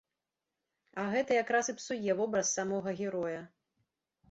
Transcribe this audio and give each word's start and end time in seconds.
А 1.01 1.05
гэта 1.15 1.31
якраз 1.43 1.69
і 1.75 1.77
псуе 1.81 2.17
вобраз 2.23 2.47
самога 2.57 2.97
героя. 3.05 3.39